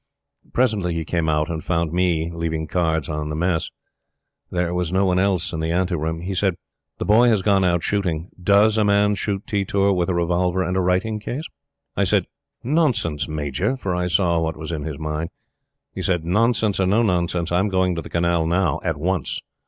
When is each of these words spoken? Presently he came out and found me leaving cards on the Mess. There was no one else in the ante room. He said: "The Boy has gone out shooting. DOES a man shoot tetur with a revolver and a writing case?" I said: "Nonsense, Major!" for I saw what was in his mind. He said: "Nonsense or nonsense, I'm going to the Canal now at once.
Presently 0.51 0.95
he 0.95 1.05
came 1.05 1.29
out 1.29 1.47
and 1.47 1.63
found 1.63 1.93
me 1.93 2.31
leaving 2.31 2.65
cards 2.65 3.07
on 3.07 3.29
the 3.29 3.35
Mess. 3.35 3.69
There 4.49 4.73
was 4.73 4.91
no 4.91 5.05
one 5.05 5.19
else 5.19 5.53
in 5.53 5.59
the 5.59 5.71
ante 5.71 5.93
room. 5.93 6.21
He 6.21 6.33
said: 6.33 6.55
"The 6.97 7.05
Boy 7.05 7.27
has 7.29 7.43
gone 7.43 7.63
out 7.63 7.83
shooting. 7.83 8.31
DOES 8.41 8.79
a 8.79 8.83
man 8.83 9.13
shoot 9.13 9.45
tetur 9.45 9.93
with 9.93 10.09
a 10.09 10.15
revolver 10.15 10.63
and 10.63 10.75
a 10.75 10.81
writing 10.81 11.19
case?" 11.19 11.43
I 11.95 12.05
said: 12.05 12.25
"Nonsense, 12.63 13.27
Major!" 13.27 13.77
for 13.77 13.93
I 13.95 14.07
saw 14.07 14.39
what 14.39 14.57
was 14.57 14.71
in 14.71 14.85
his 14.85 14.97
mind. 14.97 15.29
He 15.93 16.01
said: 16.01 16.25
"Nonsense 16.25 16.79
or 16.79 16.87
nonsense, 16.87 17.51
I'm 17.51 17.69
going 17.69 17.93
to 17.93 18.01
the 18.01 18.09
Canal 18.09 18.47
now 18.47 18.79
at 18.83 18.97
once. 18.97 19.39